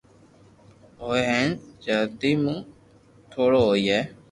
ھوئي 1.03 1.21
ھين 1.29 1.49
جلدو 1.85 2.31
مون 2.43 2.57
ئورو 3.31 3.59
ھوئي 3.67 3.97